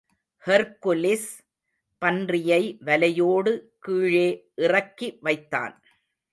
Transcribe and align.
Hercules 0.45 1.29
பன்றியை 2.01 2.61
வலையோடு 2.85 3.51
கீழே 3.79 4.51
இறக்கி 4.55 5.17
வைத்தான். 5.21 5.75